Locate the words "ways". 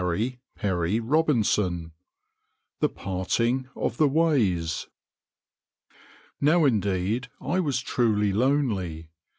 4.07-4.87